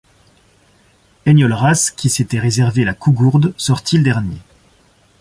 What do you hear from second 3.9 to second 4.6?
le dernier.